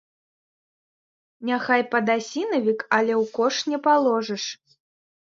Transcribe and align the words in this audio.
Няхай 1.49 1.81
падасінавік, 1.91 2.79
але 2.97 3.13
ў 3.21 3.35
кош 3.35 3.55
не 3.73 3.79
паложыш. 3.89 4.43